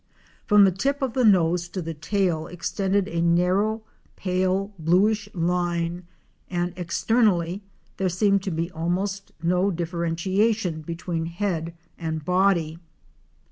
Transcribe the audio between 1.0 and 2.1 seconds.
of the nose to the